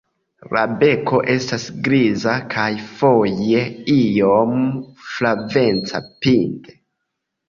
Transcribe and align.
La 0.55 0.61
beko 0.83 1.17
estas 1.33 1.65
griza 1.87 2.31
kaj 2.53 2.65
foje 3.01 3.61
iom 3.97 4.55
flaveca 5.11 6.01
pinte. 6.25 6.75